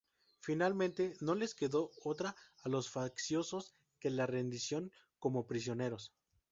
Finalmente 0.39 1.13
no 1.19 1.35
les 1.35 1.53
quedó 1.53 1.91
otra 2.03 2.35
a 2.63 2.69
los 2.69 2.89
facciosos 2.89 3.75
que 3.99 4.09
la 4.09 4.25
rendición 4.25 4.91
como 5.19 5.45
prisioneros. 5.45 6.11